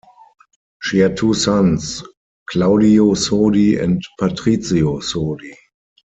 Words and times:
She 0.81 0.97
has 0.97 1.19
two 1.19 1.35
sons, 1.35 2.01
Claudio 2.49 3.13
Sodi 3.13 3.79
and 3.79 4.01
Patricio 4.17 4.97
Sodi. 4.99 5.53